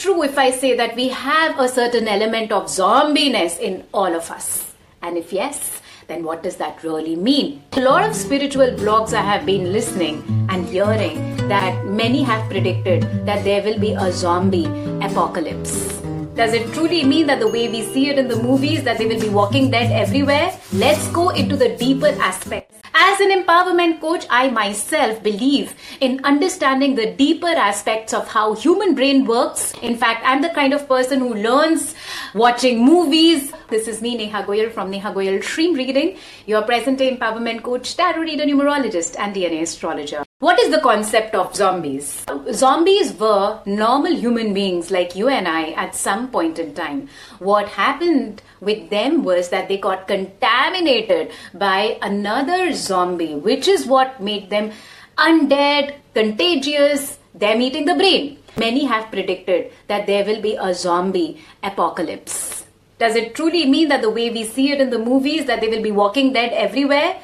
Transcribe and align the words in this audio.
true 0.00 0.22
if 0.22 0.38
I 0.38 0.50
say 0.50 0.74
that 0.76 0.96
we 0.96 1.08
have 1.08 1.58
a 1.58 1.68
certain 1.68 2.08
element 2.08 2.52
of 2.52 2.64
zombiness 2.64 3.60
in 3.60 3.84
all 3.92 4.14
of 4.14 4.30
us? 4.30 4.72
And 5.02 5.18
if 5.18 5.30
yes, 5.30 5.82
then 6.06 6.24
what 6.24 6.42
does 6.42 6.56
that 6.56 6.82
really 6.82 7.16
mean? 7.16 7.62
A 7.72 7.80
lot 7.80 8.08
of 8.08 8.16
spiritual 8.16 8.70
blogs 8.80 9.12
I 9.12 9.20
have 9.20 9.44
been 9.44 9.72
listening 9.72 10.24
and 10.48 10.66
hearing 10.66 11.36
that 11.48 11.84
many 11.84 12.22
have 12.22 12.48
predicted 12.48 13.02
that 13.26 13.44
there 13.44 13.62
will 13.62 13.78
be 13.78 13.92
a 13.92 14.10
zombie 14.10 14.66
apocalypse. 15.02 15.99
Does 16.34 16.54
it 16.54 16.72
truly 16.72 17.04
mean 17.04 17.26
that 17.26 17.40
the 17.40 17.48
way 17.48 17.68
we 17.68 17.82
see 17.82 18.08
it 18.08 18.18
in 18.18 18.28
the 18.28 18.40
movies 18.42 18.84
that 18.84 18.98
they 18.98 19.06
will 19.06 19.20
be 19.20 19.28
walking 19.28 19.70
dead 19.70 19.90
everywhere? 19.90 20.58
Let's 20.72 21.08
go 21.08 21.30
into 21.30 21.56
the 21.56 21.76
deeper 21.76 22.06
aspects. 22.06 22.80
As 22.94 23.20
an 23.20 23.30
empowerment 23.30 24.00
coach, 24.00 24.26
I 24.30 24.48
myself 24.48 25.22
believe 25.22 25.74
in 26.00 26.24
understanding 26.24 26.94
the 26.94 27.12
deeper 27.12 27.48
aspects 27.48 28.14
of 28.14 28.28
how 28.28 28.54
human 28.54 28.94
brain 28.94 29.26
works. 29.26 29.74
In 29.82 29.96
fact, 29.96 30.22
I'm 30.24 30.40
the 30.40 30.50
kind 30.50 30.72
of 30.72 30.88
person 30.88 31.18
who 31.18 31.34
learns 31.34 31.94
watching 32.34 32.84
movies. 32.84 33.52
This 33.68 33.88
is 33.88 34.00
me, 34.00 34.16
Neha 34.16 34.44
Goyal 34.44 34.72
from 34.72 34.90
Neha 34.90 35.12
Goyal 35.12 35.42
Dream 35.42 35.74
Reading, 35.74 36.16
your 36.46 36.62
present-day 36.62 37.16
empowerment 37.16 37.62
coach, 37.62 37.96
tarot 37.96 38.20
reader, 38.20 38.44
numerologist, 38.44 39.16
and 39.18 39.34
DNA 39.34 39.62
astrologer. 39.62 40.24
What 40.40 40.58
is 40.58 40.70
the 40.70 40.80
concept 40.80 41.34
of 41.34 41.54
zombies? 41.54 42.24
Zombies 42.50 43.12
were 43.12 43.60
normal 43.66 44.16
human 44.16 44.54
beings 44.54 44.90
like 44.90 45.14
you 45.14 45.28
and 45.28 45.46
I 45.46 45.72
at 45.72 45.94
some 45.94 46.30
point 46.30 46.58
in 46.58 46.72
time. 46.72 47.10
What 47.40 47.68
happened 47.68 48.40
with 48.58 48.88
them 48.88 49.22
was 49.22 49.50
that 49.50 49.68
they 49.68 49.76
got 49.76 50.08
contaminated 50.08 51.32
by 51.52 51.98
another 52.00 52.72
zombie, 52.72 53.34
which 53.34 53.68
is 53.68 53.84
what 53.84 54.22
made 54.22 54.48
them 54.48 54.72
undead, 55.18 55.96
contagious, 56.14 57.18
them 57.34 57.60
eating 57.60 57.84
the 57.84 57.96
brain. 57.96 58.38
Many 58.56 58.86
have 58.86 59.10
predicted 59.10 59.70
that 59.88 60.06
there 60.06 60.24
will 60.24 60.40
be 60.40 60.56
a 60.56 60.72
zombie 60.72 61.44
apocalypse. 61.62 62.64
Does 62.98 63.14
it 63.14 63.34
truly 63.34 63.66
mean 63.66 63.88
that 63.88 64.00
the 64.00 64.08
way 64.08 64.30
we 64.30 64.44
see 64.44 64.72
it 64.72 64.80
in 64.80 64.88
the 64.88 64.98
movies 64.98 65.44
that 65.44 65.60
they 65.60 65.68
will 65.68 65.82
be 65.82 65.92
walking 65.92 66.32
dead 66.32 66.54
everywhere? 66.54 67.20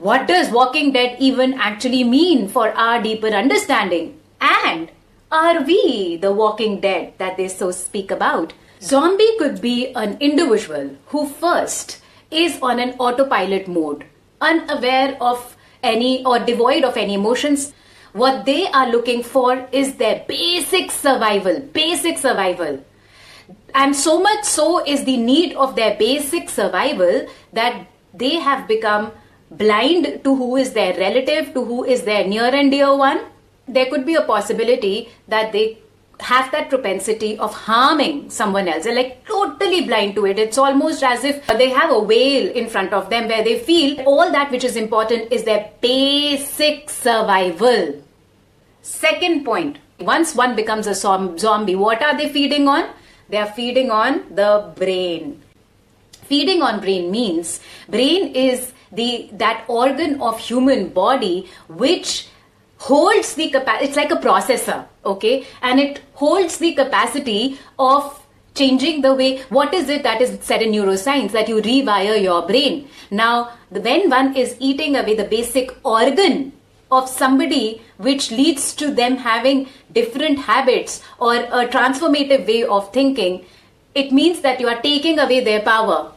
What 0.00 0.26
does 0.26 0.50
Walking 0.50 0.92
Dead 0.92 1.16
even 1.20 1.52
actually 1.60 2.04
mean 2.04 2.48
for 2.48 2.70
our 2.70 3.02
deeper 3.02 3.26
understanding? 3.26 4.18
And 4.40 4.90
are 5.30 5.62
we 5.62 6.16
the 6.16 6.32
Walking 6.32 6.80
Dead 6.80 7.12
that 7.18 7.36
they 7.36 7.48
so 7.48 7.70
speak 7.70 8.10
about? 8.10 8.54
Zombie 8.80 9.36
could 9.36 9.60
be 9.60 9.92
an 9.92 10.16
individual 10.18 10.96
who 11.08 11.28
first 11.28 12.00
is 12.30 12.58
on 12.62 12.80
an 12.80 12.94
autopilot 12.98 13.68
mode, 13.68 14.06
unaware 14.40 15.18
of 15.20 15.54
any 15.82 16.24
or 16.24 16.38
devoid 16.38 16.82
of 16.82 16.96
any 16.96 17.12
emotions. 17.12 17.74
What 18.14 18.46
they 18.46 18.68
are 18.68 18.90
looking 18.90 19.22
for 19.22 19.68
is 19.70 19.96
their 19.96 20.24
basic 20.26 20.92
survival, 20.92 21.60
basic 21.60 22.16
survival. 22.16 22.82
And 23.74 23.94
so 23.94 24.18
much 24.22 24.44
so 24.44 24.82
is 24.82 25.04
the 25.04 25.18
need 25.18 25.54
of 25.56 25.76
their 25.76 25.94
basic 25.98 26.48
survival 26.48 27.26
that 27.52 27.86
they 28.14 28.36
have 28.36 28.66
become 28.66 29.12
blind 29.50 30.22
to 30.24 30.34
who 30.34 30.56
is 30.56 30.72
their 30.72 30.96
relative, 30.96 31.52
to 31.54 31.64
who 31.64 31.84
is 31.84 32.02
their 32.02 32.26
near 32.26 32.54
and 32.54 32.70
dear 32.70 32.96
one, 32.96 33.20
there 33.66 33.86
could 33.86 34.06
be 34.06 34.14
a 34.14 34.22
possibility 34.22 35.08
that 35.28 35.52
they 35.52 35.78
have 36.20 36.50
that 36.52 36.68
propensity 36.68 37.38
of 37.38 37.54
harming 37.54 38.28
someone 38.30 38.68
else. 38.68 38.84
They're 38.84 38.94
like 38.94 39.26
totally 39.26 39.86
blind 39.86 40.14
to 40.16 40.26
it. 40.26 40.38
It's 40.38 40.58
almost 40.58 41.02
as 41.02 41.24
if 41.24 41.46
they 41.46 41.70
have 41.70 41.90
a 41.90 42.04
veil 42.04 42.50
in 42.52 42.68
front 42.68 42.92
of 42.92 43.10
them 43.10 43.28
where 43.28 43.42
they 43.42 43.58
feel 43.58 44.00
all 44.02 44.30
that 44.30 44.50
which 44.50 44.64
is 44.64 44.76
important 44.76 45.32
is 45.32 45.44
their 45.44 45.70
basic 45.80 46.90
survival. 46.90 48.02
Second 48.82 49.44
point 49.44 49.78
once 49.98 50.34
one 50.34 50.56
becomes 50.56 50.86
a 50.86 50.94
zombie, 50.94 51.74
what 51.74 52.02
are 52.02 52.16
they 52.16 52.28
feeding 52.28 52.68
on? 52.68 52.88
They 53.28 53.36
are 53.36 53.52
feeding 53.52 53.90
on 53.90 54.34
the 54.34 54.72
brain. 54.76 55.42
Feeding 56.30 56.62
on 56.62 56.78
brain 56.78 57.10
means 57.10 57.58
brain 57.88 58.32
is 58.40 58.72
the 58.92 59.28
that 59.32 59.64
organ 59.66 60.20
of 60.22 60.38
human 60.38 60.88
body 60.88 61.48
which 61.68 62.28
holds 62.88 63.34
the 63.34 63.50
capacity 63.50 63.86
it's 63.86 63.96
like 63.96 64.12
a 64.12 64.20
processor 64.26 64.86
okay? 65.04 65.44
And 65.60 65.80
it 65.80 66.00
holds 66.14 66.58
the 66.58 66.72
capacity 66.74 67.58
of 67.80 68.24
changing 68.54 69.00
the 69.02 69.12
way 69.12 69.38
what 69.56 69.74
is 69.74 69.88
it 69.88 70.04
that 70.04 70.20
is 70.20 70.38
said 70.40 70.62
in 70.62 70.70
neuroscience 70.70 71.32
that 71.32 71.48
you 71.48 71.56
rewire 71.56 72.22
your 72.22 72.46
brain? 72.46 72.88
Now 73.10 73.50
when 73.68 74.08
one 74.08 74.36
is 74.36 74.54
eating 74.60 74.94
away 74.94 75.16
the 75.16 75.24
basic 75.24 75.72
organ 75.84 76.52
of 76.92 77.08
somebody 77.08 77.82
which 77.96 78.30
leads 78.30 78.72
to 78.76 78.94
them 78.94 79.16
having 79.16 79.66
different 79.92 80.38
habits 80.38 81.02
or 81.18 81.34
a 81.34 81.66
transformative 81.66 82.46
way 82.46 82.62
of 82.62 82.92
thinking 82.92 83.44
it 83.96 84.12
means 84.12 84.42
that 84.42 84.60
you 84.60 84.68
are 84.68 84.80
taking 84.80 85.18
away 85.18 85.40
their 85.40 85.60
power 85.62 86.12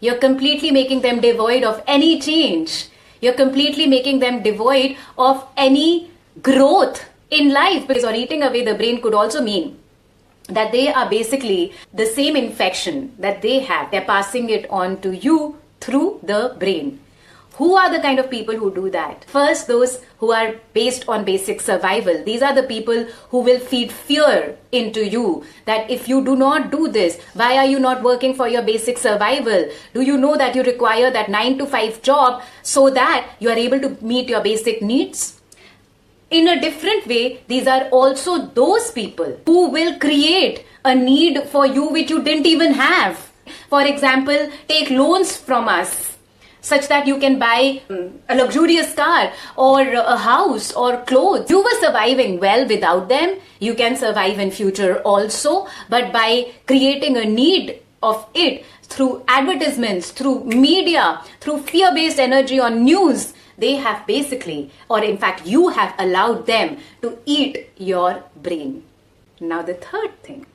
you're 0.00 0.18
completely 0.18 0.70
making 0.70 1.02
them 1.02 1.20
devoid 1.20 1.64
of 1.64 1.82
any 1.86 2.20
change. 2.20 2.88
You're 3.20 3.34
completely 3.34 3.86
making 3.86 4.20
them 4.20 4.42
devoid 4.42 4.96
of 5.16 5.44
any 5.56 6.10
growth 6.42 7.04
in 7.30 7.52
life 7.52 7.86
because 7.88 8.04
or 8.04 8.14
eating 8.14 8.42
away 8.42 8.64
the 8.64 8.74
brain 8.74 9.02
could 9.02 9.14
also 9.14 9.42
mean 9.42 9.78
that 10.48 10.72
they 10.72 10.92
are 10.92 11.08
basically 11.10 11.72
the 11.92 12.06
same 12.06 12.36
infection 12.36 13.12
that 13.18 13.42
they 13.42 13.58
have. 13.60 13.90
They're 13.90 14.04
passing 14.04 14.50
it 14.50 14.70
on 14.70 15.00
to 15.02 15.14
you 15.14 15.56
through 15.80 16.20
the 16.22 16.56
brain. 16.58 17.00
Who 17.54 17.74
are 17.74 17.90
the 17.90 17.98
kind 17.98 18.20
of 18.20 18.30
people 18.30 18.54
who 18.54 18.72
do 18.72 18.88
that? 18.90 19.24
First, 19.24 19.66
those 19.66 20.00
who 20.18 20.30
are 20.32 20.54
based 20.74 21.08
on 21.08 21.24
basic 21.24 21.60
survival. 21.60 22.22
These 22.22 22.40
are 22.40 22.54
the 22.54 22.62
people 22.62 23.04
who 23.30 23.40
will 23.40 23.58
feed 23.58 23.90
fear 23.90 24.56
into 24.70 25.04
you 25.04 25.44
that 25.64 25.90
if 25.90 26.08
you 26.08 26.24
do 26.24 26.36
not 26.36 26.70
do 26.70 26.86
this, 26.86 27.18
why 27.34 27.56
are 27.56 27.64
you 27.64 27.80
not 27.80 28.02
working 28.02 28.34
for 28.34 28.46
your 28.46 28.62
basic 28.62 28.96
survival? 28.98 29.68
Do 29.92 30.02
you 30.02 30.16
know 30.16 30.36
that 30.36 30.54
you 30.54 30.62
require 30.62 31.10
that 31.10 31.30
9 31.30 31.58
to 31.58 31.66
5 31.66 32.02
job 32.02 32.42
so 32.62 32.90
that 32.90 33.28
you 33.40 33.50
are 33.50 33.58
able 33.58 33.80
to 33.80 33.96
meet 34.04 34.28
your 34.28 34.40
basic 34.40 34.80
needs? 34.80 35.40
In 36.30 36.46
a 36.46 36.60
different 36.60 37.06
way, 37.06 37.40
these 37.48 37.66
are 37.66 37.88
also 37.88 38.46
those 38.46 38.92
people 38.92 39.40
who 39.46 39.70
will 39.70 39.98
create 39.98 40.64
a 40.84 40.94
need 40.94 41.42
for 41.44 41.66
you 41.66 41.88
which 41.88 42.10
you 42.10 42.22
didn't 42.22 42.46
even 42.46 42.74
have. 42.74 43.32
For 43.68 43.82
example, 43.82 44.50
take 44.68 44.90
loans 44.90 45.36
from 45.36 45.68
us 45.68 46.17
such 46.60 46.88
that 46.88 47.06
you 47.06 47.18
can 47.18 47.38
buy 47.38 47.80
um, 47.90 48.20
a 48.28 48.36
luxurious 48.36 48.94
car 48.94 49.32
or 49.56 49.80
a 49.80 50.16
house 50.16 50.72
or 50.72 50.98
clothes. 51.04 51.50
You 51.50 51.62
were 51.62 51.80
surviving 51.80 52.40
well 52.40 52.66
without 52.66 53.08
them. 53.08 53.38
You 53.60 53.74
can 53.74 53.96
survive 53.96 54.38
in 54.38 54.50
future 54.50 55.00
also, 55.00 55.66
but 55.88 56.12
by 56.12 56.52
creating 56.66 57.16
a 57.16 57.24
need 57.24 57.80
of 58.02 58.26
it 58.34 58.64
through 58.84 59.24
advertisements, 59.28 60.10
through 60.10 60.44
media, 60.44 61.22
through 61.40 61.62
fear-based 61.62 62.18
energy 62.18 62.60
on 62.60 62.84
news, 62.84 63.34
they 63.58 63.74
have 63.74 64.06
basically, 64.06 64.70
or 64.88 65.02
in 65.02 65.18
fact, 65.18 65.46
you 65.46 65.68
have 65.68 65.94
allowed 65.98 66.46
them 66.46 66.78
to 67.02 67.18
eat 67.26 67.70
your 67.76 68.22
brain. 68.36 68.84
Now, 69.40 69.62
the 69.62 69.74
third 69.74 70.22
thing 70.22 70.46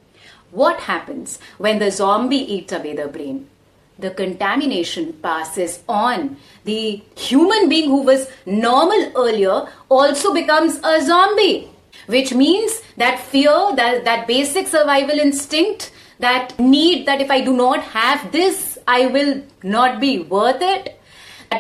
what 0.54 0.82
happens 0.82 1.40
when 1.58 1.80
the 1.80 1.90
zombie 1.90 2.54
eats 2.54 2.72
away 2.72 2.96
the 2.96 3.08
brain? 3.08 3.50
The 4.00 4.12
contamination 4.12 5.14
passes 5.14 5.84
on. 5.88 6.38
The 6.66 7.02
human 7.16 7.70
being 7.70 7.90
who 7.90 8.02
was 8.02 8.30
normal 8.46 9.12
earlier 9.16 9.68
also 9.90 10.34
becomes 10.34 10.80
a 10.84 11.02
zombie, 11.02 11.70
which 12.08 12.34
means 12.34 12.82
that 12.98 13.20
fear, 13.20 13.76
that, 13.76 14.04
that 14.06 14.28
basic 14.28 14.68
survival 14.68 15.20
instinct, 15.20 15.92
that 16.20 16.58
need 16.60 17.06
that 17.06 17.22
if 17.22 17.30
I 17.30 17.42
do 17.42 17.56
not 17.56 17.82
have 17.84 18.32
this, 18.32 18.78
I 18.88 19.08
will 19.08 19.42
not 19.64 20.00
be 20.00 20.20
worth 20.20 20.62
it. 20.62 21.00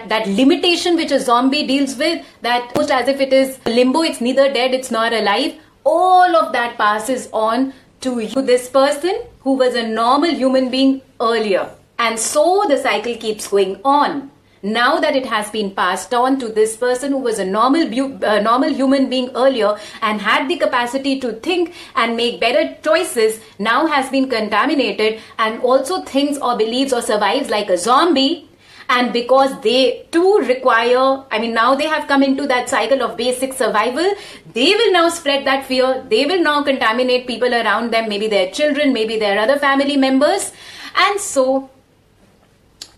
That, 0.07 0.27
limitation 0.27 0.95
which 0.95 1.11
a 1.11 1.19
zombie 1.19 1.67
deals 1.67 1.97
with, 1.97 2.25
that 2.41 2.71
almost 2.75 2.91
as 2.91 3.07
if 3.07 3.21
it 3.21 3.31
is 3.31 3.59
limbo, 3.67 4.01
it's 4.01 4.21
neither 4.21 4.51
dead, 4.51 4.73
it's 4.73 4.89
not 4.89 5.13
alive, 5.13 5.53
all 5.83 6.35
of 6.35 6.51
that 6.53 6.77
passes 6.77 7.29
on 7.31 7.73
to 8.01 8.19
you, 8.19 8.41
this 8.41 8.69
person 8.69 9.21
who 9.41 9.53
was 9.53 9.75
a 9.75 9.87
normal 9.87 10.31
human 10.31 10.71
being 10.71 11.01
earlier. 11.21 11.69
And 11.97 12.19
so 12.19 12.65
the 12.67 12.77
cycle 12.77 13.15
keeps 13.15 13.47
going 13.47 13.79
on. 13.83 14.31
Now 14.65 15.01
that 15.01 15.13
it 15.13 15.25
has 15.25 15.49
been 15.49 15.71
passed 15.71 16.13
on 16.13 16.39
to 16.39 16.47
this 16.47 16.77
person 16.77 17.11
who 17.11 17.17
was 17.17 17.37
a 17.37 17.45
normal, 17.45 17.81
uh, 18.25 18.39
normal 18.39 18.69
human 18.73 19.09
being 19.09 19.29
earlier 19.35 19.77
and 20.01 20.21
had 20.21 20.47
the 20.47 20.55
capacity 20.55 21.19
to 21.19 21.33
think 21.33 21.73
and 21.97 22.15
make 22.15 22.39
better 22.39 22.77
choices, 22.81 23.41
now 23.59 23.87
has 23.87 24.09
been 24.09 24.29
contaminated 24.29 25.19
and 25.37 25.61
also 25.61 26.01
thinks 26.03 26.37
or 26.37 26.57
believes 26.57 26.93
or 26.93 27.01
survives 27.01 27.49
like 27.49 27.69
a 27.69 27.77
zombie. 27.77 28.49
And 28.87 29.11
because 29.11 29.59
they 29.61 30.05
too 30.11 30.39
require 30.39 31.23
i 31.31 31.39
mean 31.39 31.53
now 31.53 31.73
they 31.73 31.87
have 31.87 32.05
come 32.05 32.21
into 32.21 32.45
that 32.47 32.69
cycle 32.69 33.01
of 33.01 33.15
basic 33.15 33.53
survival 33.53 34.13
they 34.53 34.75
will 34.75 34.91
now 34.91 35.07
spread 35.09 35.47
that 35.47 35.65
fear. 35.65 36.03
They 36.09 36.25
will 36.25 36.43
now 36.43 36.63
contaminate 36.63 37.25
people 37.25 37.53
around 37.53 37.91
them 37.91 38.09
maybe 38.09 38.27
their 38.27 38.51
children 38.51 38.93
maybe 38.93 39.17
their 39.17 39.39
other 39.39 39.57
family 39.57 39.95
members. 39.97 40.51
And 40.95 41.19
so 41.19 41.69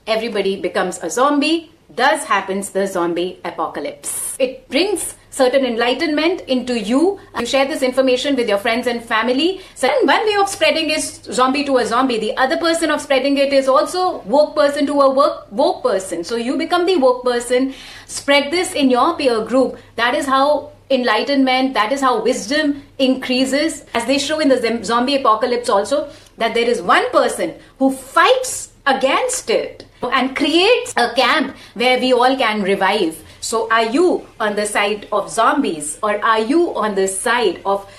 everybody 0.07 0.59
becomes 0.61 0.99
a 1.01 1.09
zombie, 1.09 1.71
thus 1.89 2.23
happens 2.25 2.71
the 2.71 2.87
zombie 2.87 3.39
apocalypse. 3.43 4.35
It 4.39 4.67
brings 4.69 5.15
certain 5.29 5.65
enlightenment 5.65 6.41
into 6.41 6.79
you. 6.79 7.19
You 7.37 7.45
share 7.45 7.65
this 7.65 7.81
information 7.81 8.35
with 8.35 8.47
your 8.47 8.57
friends 8.57 8.87
and 8.87 9.03
family. 9.03 9.61
So 9.75 9.89
one 10.05 10.25
way 10.25 10.35
of 10.35 10.47
spreading 10.47 10.89
is 10.89 11.21
zombie 11.23 11.65
to 11.65 11.77
a 11.77 11.85
zombie. 11.85 12.19
The 12.19 12.37
other 12.37 12.57
person 12.57 12.89
of 12.89 13.01
spreading 13.01 13.37
it 13.37 13.51
is 13.51 13.67
also 13.67 14.19
woke 14.19 14.55
person 14.55 14.85
to 14.85 15.01
a 15.01 15.09
woke, 15.13 15.51
woke 15.51 15.83
person. 15.83 16.23
So 16.23 16.37
you 16.37 16.57
become 16.57 16.85
the 16.85 16.95
woke 16.95 17.23
person. 17.23 17.73
Spread 18.05 18.51
this 18.51 18.73
in 18.73 18.89
your 18.89 19.17
peer 19.17 19.43
group. 19.43 19.77
That 19.97 20.15
is 20.15 20.25
how 20.25 20.71
enlightenment, 20.89 21.73
that 21.73 21.91
is 21.91 21.99
how 21.99 22.21
wisdom 22.21 22.83
increases. 22.97 23.85
As 23.93 24.05
they 24.05 24.19
show 24.19 24.39
in 24.39 24.47
the 24.47 24.83
zombie 24.83 25.17
apocalypse 25.17 25.67
also, 25.67 26.09
that 26.37 26.53
there 26.53 26.69
is 26.69 26.81
one 26.81 27.09
person 27.11 27.55
who 27.79 27.91
fights 27.91 28.71
against 28.85 29.49
it 29.49 29.85
and 30.01 30.35
creates 30.35 30.93
a 30.97 31.13
camp 31.15 31.55
where 31.73 31.99
we 31.99 32.13
all 32.13 32.37
can 32.37 32.61
revive. 32.61 33.21
So, 33.41 33.69
are 33.69 33.85
you 33.85 34.27
on 34.39 34.55
the 34.55 34.65
side 34.65 35.07
of 35.11 35.29
zombies 35.29 35.99
or 36.01 36.23
are 36.23 36.39
you 36.39 36.75
on 36.75 36.95
the 36.95 37.07
side 37.07 37.61
of 37.65 37.89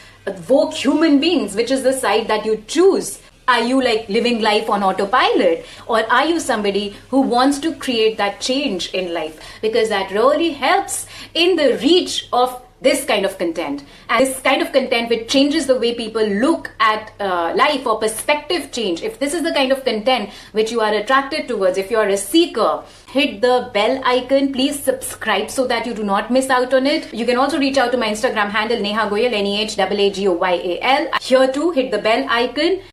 woke 0.48 0.74
human 0.74 1.20
beings, 1.20 1.54
which 1.54 1.70
is 1.70 1.82
the 1.82 1.92
side 1.92 2.28
that 2.28 2.44
you 2.44 2.64
choose? 2.66 3.20
Are 3.48 3.62
you 3.62 3.80
like 3.80 4.08
living 4.08 4.42
life 4.42 4.68
on 4.68 4.82
autopilot? 4.82 5.64
Or 5.86 6.04
are 6.12 6.26
you 6.26 6.40
somebody 6.40 6.96
who 7.10 7.20
wants 7.20 7.60
to 7.60 7.76
create 7.76 8.16
that 8.18 8.40
change 8.40 8.92
in 8.92 9.14
life? 9.14 9.38
Because 9.62 9.88
that 9.88 10.10
really 10.10 10.50
helps 10.50 11.06
in 11.32 11.54
the 11.54 11.78
reach 11.78 12.28
of 12.32 12.60
this 12.80 13.04
kind 13.04 13.24
of 13.24 13.38
content. 13.38 13.84
And 14.08 14.26
this 14.26 14.40
kind 14.40 14.62
of 14.62 14.72
content 14.72 15.08
which 15.10 15.28
changes 15.28 15.66
the 15.66 15.78
way 15.78 15.94
people 15.94 16.26
look 16.26 16.70
at 16.80 17.12
uh, 17.20 17.54
life 17.56 17.86
or 17.86 17.98
perspective 17.98 18.70
change. 18.72 19.02
If 19.02 19.18
this 19.18 19.34
is 19.34 19.42
the 19.42 19.52
kind 19.52 19.72
of 19.72 19.84
content 19.84 20.30
which 20.52 20.70
you 20.70 20.80
are 20.80 20.92
attracted 20.92 21.48
towards 21.48 21.78
if 21.78 21.90
you 21.90 21.98
are 21.98 22.08
a 22.08 22.16
seeker 22.16 22.84
hit 23.08 23.40
the 23.40 23.70
bell 23.72 24.00
icon. 24.04 24.52
Please 24.52 24.78
subscribe 24.82 25.50
so 25.50 25.66
that 25.66 25.86
you 25.86 25.94
do 25.94 26.04
not 26.04 26.30
miss 26.30 26.50
out 26.50 26.74
on 26.74 26.86
it. 26.86 27.12
You 27.14 27.24
can 27.24 27.38
also 27.38 27.58
reach 27.58 27.78
out 27.78 27.92
to 27.92 27.98
my 27.98 28.08
instagram 28.08 28.50
handle 28.50 28.80
neha 28.80 29.08
goyal 29.08 29.32
n-e-h-a-g-o-y-a-l 29.32 31.08
here 31.22 31.52
too 31.52 31.70
hit 31.70 31.90
the 31.90 31.98
bell 31.98 32.26
icon 32.28 32.80